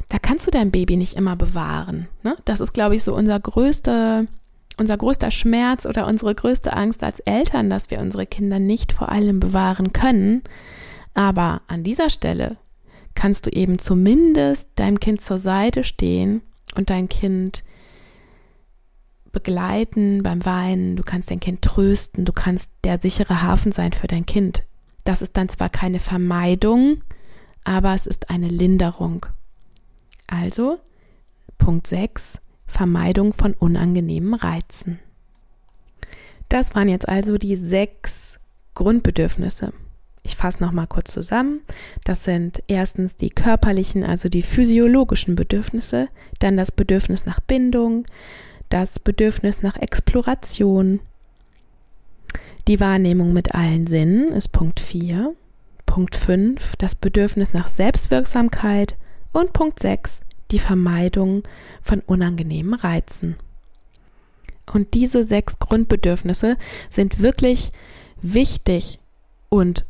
da 0.08 0.18
kannst 0.18 0.46
du 0.46 0.50
dein 0.50 0.70
Baby 0.70 0.96
nicht 0.96 1.14
immer 1.14 1.36
bewahren. 1.36 2.08
Ne? 2.22 2.36
Das 2.44 2.60
ist, 2.60 2.72
glaube 2.72 2.94
ich, 2.96 3.02
so 3.02 3.14
unser 3.14 3.38
größter, 3.38 4.26
unser 4.78 4.96
größter 4.96 5.30
Schmerz 5.30 5.86
oder 5.86 6.06
unsere 6.06 6.34
größte 6.34 6.72
Angst 6.72 7.02
als 7.02 7.20
Eltern, 7.20 7.70
dass 7.70 7.90
wir 7.90 8.00
unsere 8.00 8.26
Kinder 8.26 8.58
nicht 8.58 8.92
vor 8.92 9.10
allem 9.10 9.40
bewahren 9.40 9.92
können. 9.92 10.42
Aber 11.14 11.62
an 11.66 11.82
dieser 11.82 12.10
Stelle 12.10 12.56
kannst 13.14 13.46
du 13.46 13.50
eben 13.50 13.78
zumindest 13.78 14.68
deinem 14.76 15.00
Kind 15.00 15.22
zur 15.22 15.38
Seite 15.38 15.82
stehen 15.82 16.42
und 16.74 16.90
dein 16.90 17.08
Kind 17.08 17.64
begleiten 19.32 20.22
beim 20.22 20.44
Weinen, 20.44 20.96
du 20.96 21.02
kannst 21.02 21.30
dein 21.30 21.40
Kind 21.40 21.62
trösten, 21.62 22.24
du 22.24 22.32
kannst 22.32 22.68
der 22.84 23.00
sichere 23.00 23.42
Hafen 23.42 23.72
sein 23.72 23.92
für 23.92 24.06
dein 24.06 24.24
Kind. 24.24 24.62
Das 25.04 25.22
ist 25.22 25.36
dann 25.36 25.48
zwar 25.48 25.68
keine 25.68 25.98
Vermeidung, 25.98 27.02
aber 27.64 27.94
es 27.94 28.06
ist 28.06 28.30
eine 28.30 28.48
Linderung. 28.48 29.26
Also 30.26 30.78
Punkt 31.58 31.86
6, 31.86 32.40
Vermeidung 32.66 33.32
von 33.32 33.54
unangenehmen 33.54 34.34
Reizen. 34.34 34.98
Das 36.48 36.74
waren 36.74 36.88
jetzt 36.88 37.08
also 37.08 37.38
die 37.38 37.56
sechs 37.56 38.38
Grundbedürfnisse. 38.74 39.72
Ich 40.22 40.36
fasse 40.36 40.62
nochmal 40.62 40.86
kurz 40.86 41.12
zusammen. 41.12 41.60
Das 42.04 42.24
sind 42.24 42.62
erstens 42.66 43.16
die 43.16 43.30
körperlichen, 43.30 44.04
also 44.04 44.28
die 44.28 44.42
physiologischen 44.42 45.36
Bedürfnisse, 45.36 46.08
dann 46.40 46.56
das 46.56 46.72
Bedürfnis 46.72 47.26
nach 47.26 47.40
Bindung, 47.40 48.06
das 48.68 48.98
Bedürfnis 48.98 49.62
nach 49.62 49.76
Exploration, 49.76 51.00
die 52.68 52.80
Wahrnehmung 52.80 53.32
mit 53.32 53.54
allen 53.54 53.86
Sinnen 53.86 54.32
ist 54.32 54.48
Punkt 54.48 54.80
4. 54.80 55.34
Punkt 55.86 56.16
5, 56.16 56.74
das 56.74 56.96
Bedürfnis 56.96 57.52
nach 57.52 57.68
Selbstwirksamkeit 57.68 58.96
und 59.32 59.52
Punkt 59.52 59.78
6, 59.78 60.22
die 60.50 60.58
Vermeidung 60.58 61.42
von 61.82 62.00
unangenehmen 62.00 62.74
Reizen. 62.74 63.36
Und 64.72 64.94
diese 64.94 65.24
sechs 65.24 65.58
Grundbedürfnisse 65.58 66.56
sind 66.90 67.20
wirklich 67.20 67.72
wichtig 68.20 68.98
und 69.48 69.86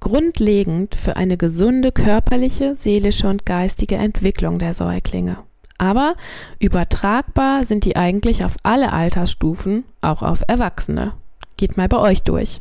grundlegend 0.00 0.94
für 0.94 1.16
eine 1.16 1.36
gesunde 1.36 1.92
körperliche, 1.92 2.74
seelische 2.74 3.28
und 3.28 3.46
geistige 3.46 3.96
Entwicklung 3.96 4.58
der 4.58 4.72
Säuglinge. 4.72 5.38
Aber 5.78 6.14
übertragbar 6.58 7.64
sind 7.64 7.84
die 7.84 7.96
eigentlich 7.96 8.44
auf 8.44 8.56
alle 8.62 8.92
Altersstufen, 8.92 9.84
auch 10.00 10.22
auf 10.22 10.42
Erwachsene. 10.46 11.12
Geht 11.56 11.76
mal 11.76 11.88
bei 11.88 11.98
euch 11.98 12.22
durch. 12.22 12.60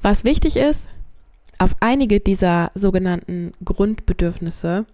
Was 0.00 0.24
wichtig 0.24 0.56
ist, 0.56 0.88
auf 1.58 1.76
einige 1.80 2.20
dieser 2.20 2.70
sogenannten 2.74 3.52
Grundbedürfnisse 3.64 4.86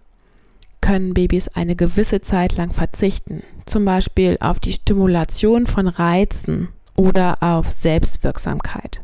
können 0.81 1.13
Babys 1.13 1.47
eine 1.49 1.75
gewisse 1.75 2.21
Zeit 2.21 2.57
lang 2.57 2.71
verzichten, 2.71 3.43
zum 3.65 3.85
Beispiel 3.85 4.37
auf 4.39 4.59
die 4.59 4.73
Stimulation 4.73 5.67
von 5.67 5.87
Reizen 5.87 6.69
oder 6.95 7.37
auf 7.41 7.71
Selbstwirksamkeit 7.71 9.01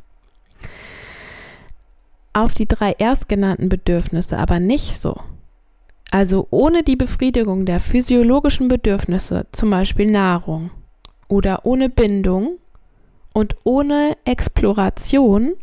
auf 2.38 2.54
die 2.54 2.68
drei 2.68 2.92
erstgenannten 2.92 3.68
Bedürfnisse 3.68 4.38
aber 4.38 4.60
nicht 4.60 5.02
so. 5.02 5.20
Also 6.12 6.48
ohne 6.52 6.84
die 6.84 6.96
Befriedigung 6.96 7.66
der 7.66 7.80
physiologischen 7.80 8.68
Bedürfnisse, 8.68 9.48
zum 9.52 9.72
Beispiel 9.72 10.10
Nahrung, 10.10 10.70
oder 11.28 11.66
ohne 11.66 11.90
Bindung 11.90 12.60
und 13.34 13.58
ohne 13.64 14.16
Exploration 14.24 15.54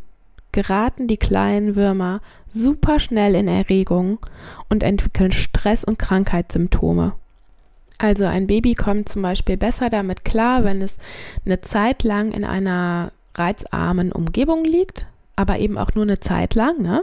geraten 0.55 1.09
die 1.09 1.17
kleinen 1.17 1.75
Würmer 1.75 2.21
super 2.49 3.01
schnell 3.01 3.35
in 3.35 3.49
Erregung 3.49 4.21
und 4.71 4.85
entwickeln 4.85 5.33
Stress- 5.33 5.85
und 5.85 5.99
Krankheitssymptome. 5.99 7.15
Also 7.99 8.25
ein 8.25 8.47
Baby 8.47 8.75
kommt 8.75 9.09
zum 9.09 9.23
Beispiel 9.23 9.57
besser 9.57 9.91
damit 9.91 10.25
klar, 10.25 10.63
wenn 10.65 10.81
es 10.81 10.97
eine 11.45 11.61
Zeit 11.61 12.05
lang 12.05 12.33
in 12.33 12.45
einer 12.45 13.11
reizarmen 13.35 14.13
Umgebung 14.13 14.65
liegt, 14.65 15.07
aber 15.35 15.59
eben 15.59 15.77
auch 15.77 15.95
nur 15.97 16.05
eine 16.05 16.21
Zeit 16.21 16.55
lang, 16.55 16.81
ne? 16.81 17.03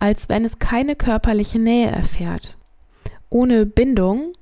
als 0.00 0.28
wenn 0.28 0.44
es 0.44 0.58
keine 0.58 0.96
körperliche 0.96 1.60
Nähe 1.60 1.90
erfährt. 1.90 2.56
Ohne 3.30 3.66
Bindung, 3.66 4.34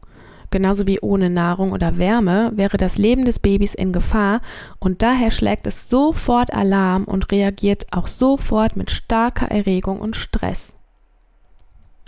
genauso 0.52 0.86
wie 0.86 1.00
ohne 1.00 1.30
Nahrung 1.30 1.72
oder 1.72 1.98
Wärme, 1.98 2.52
wäre 2.54 2.76
das 2.76 2.98
Leben 2.98 3.24
des 3.24 3.40
Babys 3.40 3.74
in 3.74 3.92
Gefahr 3.92 4.40
und 4.78 5.02
daher 5.02 5.32
schlägt 5.32 5.66
es 5.66 5.90
sofort 5.90 6.54
Alarm 6.54 7.04
und 7.04 7.32
reagiert 7.32 7.86
auch 7.90 8.06
sofort 8.06 8.76
mit 8.76 8.92
starker 8.92 9.50
Erregung 9.50 10.00
und 10.00 10.14
Stress. 10.14 10.76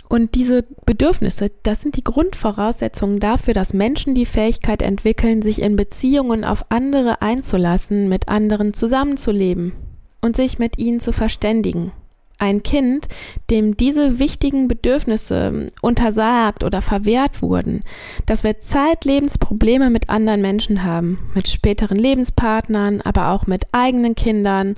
Und 0.07 0.35
diese 0.35 0.63
Bedürfnisse, 0.85 1.51
das 1.63 1.81
sind 1.81 1.97
die 1.97 2.03
Grundvoraussetzungen 2.03 3.19
dafür, 3.19 3.53
dass 3.53 3.73
Menschen 3.73 4.13
die 4.13 4.25
Fähigkeit 4.25 4.81
entwickeln, 4.81 5.41
sich 5.41 5.61
in 5.61 5.75
Beziehungen 5.75 6.45
auf 6.45 6.65
andere 6.69 7.21
einzulassen, 7.21 8.07
mit 8.07 8.29
anderen 8.29 8.73
zusammenzuleben 8.73 9.73
und 10.21 10.35
sich 10.35 10.59
mit 10.59 10.77
ihnen 10.77 10.99
zu 10.99 11.11
verständigen. 11.11 11.91
Ein 12.37 12.63
Kind, 12.63 13.07
dem 13.49 13.77
diese 13.77 14.19
wichtigen 14.19 14.67
Bedürfnisse 14.67 15.71
untersagt 15.81 16.65
oder 16.65 16.81
verwehrt 16.81 17.41
wurden, 17.41 17.83
das 18.25 18.43
wird 18.43 18.63
zeitlebens 18.63 19.37
Probleme 19.37 19.89
mit 19.89 20.09
anderen 20.09 20.41
Menschen 20.41 20.83
haben, 20.83 21.19
mit 21.33 21.47
späteren 21.47 21.97
Lebenspartnern, 21.97 22.99
aber 23.01 23.29
auch 23.29 23.47
mit 23.47 23.67
eigenen 23.71 24.15
Kindern, 24.15 24.75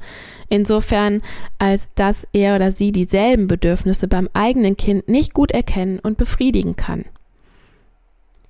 insofern 0.50 1.24
als 1.58 1.90
dass 1.96 2.28
er 2.32 2.56
oder 2.56 2.72
sie 2.72 2.92
dieselben 2.92 3.48
Bedürfnisse 3.48 4.08
beim 4.08 4.30
eigenen 4.34 4.78
Kind 4.78 5.10
nicht 5.10 5.34
gut 5.34 5.52
erkennen 5.52 6.00
und 6.00 6.18
befriedigen 6.18 6.76
kann. 6.76 7.06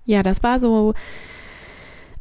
Ja, 0.05 0.21
das 0.21 0.43
war 0.43 0.59
so 0.59 0.93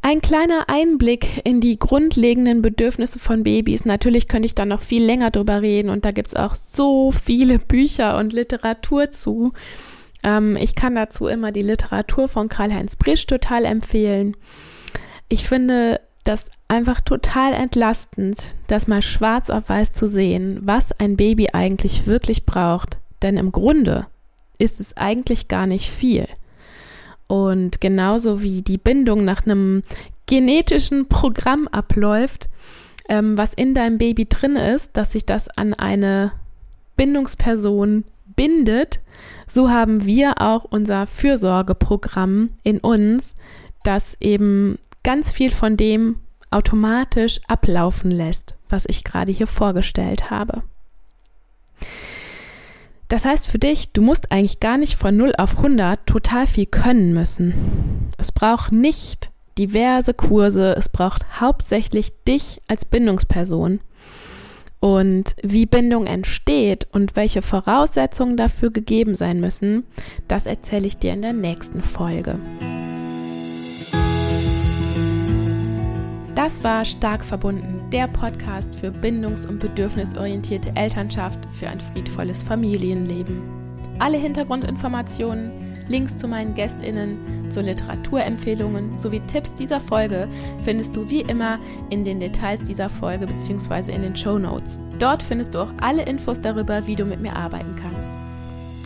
ein 0.01 0.21
kleiner 0.21 0.69
Einblick 0.69 1.41
in 1.45 1.61
die 1.61 1.79
grundlegenden 1.79 2.61
Bedürfnisse 2.61 3.19
von 3.19 3.43
Babys. 3.43 3.85
Natürlich 3.85 4.27
könnte 4.27 4.45
ich 4.45 4.55
da 4.55 4.65
noch 4.65 4.81
viel 4.81 5.03
länger 5.03 5.31
drüber 5.31 5.61
reden 5.61 5.89
und 5.89 6.05
da 6.05 6.11
gibt 6.11 6.27
es 6.29 6.35
auch 6.35 6.55
so 6.55 7.11
viele 7.11 7.59
Bücher 7.67 8.17
und 8.17 8.33
Literatur 8.33 9.11
zu. 9.11 9.53
Ähm, 10.23 10.57
ich 10.57 10.75
kann 10.75 10.95
dazu 10.95 11.27
immer 11.27 11.51
die 11.51 11.61
Literatur 11.61 12.27
von 12.27 12.49
Karl-Heinz 12.49 12.95
Brisch 12.95 13.27
total 13.27 13.65
empfehlen. 13.65 14.35
Ich 15.29 15.47
finde 15.47 15.99
das 16.23 16.49
einfach 16.67 17.01
total 17.01 17.53
entlastend, 17.53 18.55
das 18.67 18.87
mal 18.87 19.01
schwarz 19.01 19.49
auf 19.49 19.69
weiß 19.69 19.93
zu 19.93 20.07
sehen, 20.07 20.59
was 20.63 20.91
ein 20.99 21.15
Baby 21.15 21.49
eigentlich 21.53 22.05
wirklich 22.05 22.45
braucht. 22.45 22.97
Denn 23.21 23.37
im 23.37 23.51
Grunde 23.51 24.07
ist 24.57 24.79
es 24.79 24.97
eigentlich 24.97 25.47
gar 25.47 25.67
nicht 25.67 25.89
viel. 25.89 26.27
Und 27.27 27.81
genauso 27.81 28.41
wie 28.41 28.61
die 28.61 28.77
Bindung 28.77 29.25
nach 29.25 29.45
einem 29.45 29.83
genetischen 30.25 31.07
Programm 31.09 31.67
abläuft, 31.67 32.49
ähm, 33.09 33.37
was 33.37 33.53
in 33.53 33.73
deinem 33.73 33.97
Baby 33.97 34.25
drin 34.25 34.55
ist, 34.55 34.95
dass 34.95 35.11
sich 35.11 35.25
das 35.25 35.49
an 35.49 35.73
eine 35.73 36.31
Bindungsperson 36.95 38.05
bindet, 38.35 38.99
so 39.47 39.69
haben 39.69 40.05
wir 40.05 40.41
auch 40.41 40.65
unser 40.65 41.07
Fürsorgeprogramm 41.07 42.49
in 42.63 42.79
uns, 42.79 43.35
das 43.83 44.17
eben 44.19 44.77
ganz 45.03 45.31
viel 45.31 45.51
von 45.51 45.77
dem 45.77 46.19
automatisch 46.49 47.39
ablaufen 47.47 48.11
lässt, 48.11 48.55
was 48.69 48.85
ich 48.87 49.03
gerade 49.03 49.31
hier 49.31 49.47
vorgestellt 49.47 50.29
habe. 50.29 50.63
Das 53.07 53.23
heißt 53.23 53.47
für 53.47 53.59
dich, 53.59 53.93
du 53.93 54.01
musst 54.01 54.31
eigentlich 54.31 54.59
gar 54.59 54.77
nicht 54.77 54.95
von 54.95 55.15
0 55.15 55.33
auf 55.37 55.57
100 55.57 56.05
total 56.05 56.45
viel 56.45 56.65
können 56.65 57.13
müssen. 57.13 58.09
Es 58.17 58.31
braucht 58.31 58.71
nicht 58.71 59.31
diverse 59.57 60.13
Kurse, 60.13 60.75
es 60.77 60.89
braucht 60.89 61.39
hauptsächlich 61.39 62.11
dich 62.27 62.61
als 62.67 62.85
Bindungsperson. 62.85 63.79
Und 64.79 65.35
wie 65.41 65.65
Bindung 65.65 66.05
entsteht 66.05 66.87
und 66.91 67.15
welche 67.15 67.41
Voraussetzungen 67.41 68.37
dafür 68.37 68.69
gegeben 68.69 69.15
sein 69.15 69.39
müssen, 69.39 69.85
das 70.27 70.45
erzähle 70.45 70.85
ich 70.85 70.97
dir 70.97 71.13
in 71.13 71.23
der 71.23 71.33
nächsten 71.33 71.81
Folge. 71.81 72.37
Das 76.37 76.63
war 76.63 76.85
Stark 76.85 77.25
verbunden, 77.25 77.89
der 77.91 78.07
Podcast 78.07 78.79
für 78.79 78.91
bindungs- 78.91 79.47
und 79.47 79.57
bedürfnisorientierte 79.57 80.71
Elternschaft 80.75 81.39
für 81.51 81.67
ein 81.67 81.79
friedvolles 81.79 82.43
Familienleben. 82.43 83.41
Alle 83.97 84.19
Hintergrundinformationen, 84.19 85.49
Links 85.87 86.15
zu 86.15 86.27
meinen 86.27 86.53
Gästinnen, 86.53 87.49
zu 87.49 87.61
Literaturempfehlungen 87.61 88.99
sowie 88.99 89.21
Tipps 89.21 89.55
dieser 89.55 89.79
Folge 89.79 90.27
findest 90.61 90.95
du 90.95 91.09
wie 91.09 91.21
immer 91.21 91.57
in 91.89 92.05
den 92.05 92.19
Details 92.19 92.61
dieser 92.61 92.91
Folge 92.91 93.25
bzw. 93.25 93.91
in 93.91 94.03
den 94.03 94.15
Show 94.15 94.37
Notes. 94.37 94.79
Dort 94.99 95.23
findest 95.23 95.55
du 95.55 95.63
auch 95.63 95.73
alle 95.81 96.03
Infos 96.03 96.39
darüber, 96.39 96.85
wie 96.85 96.95
du 96.95 97.05
mit 97.05 97.19
mir 97.19 97.35
arbeiten 97.35 97.75
kannst. 97.81 98.07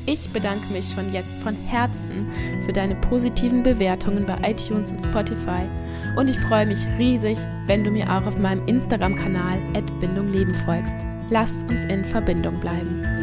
Ich 0.05 0.29
bedanke 0.29 0.71
mich 0.71 0.89
schon 0.89 1.11
jetzt 1.13 1.33
von 1.43 1.57
Herzen 1.67 2.31
für 2.65 2.71
deine 2.71 2.95
positiven 2.95 3.61
Bewertungen 3.61 4.25
bei 4.25 4.51
iTunes 4.51 4.93
und 4.93 5.01
Spotify 5.01 5.67
und 6.15 6.29
ich 6.29 6.39
freue 6.39 6.65
mich 6.65 6.85
riesig, 6.97 7.37
wenn 7.67 7.83
du 7.83 7.91
mir 7.91 8.09
auch 8.09 8.25
auf 8.25 8.37
meinem 8.37 8.67
Instagram-Kanal 8.67 9.57
Bindung 9.99 10.31
Leben 10.31 10.53
folgst. 10.53 10.95
Lass 11.29 11.51
uns 11.69 11.85
in 11.85 12.03
Verbindung 12.03 12.59
bleiben. 12.59 13.20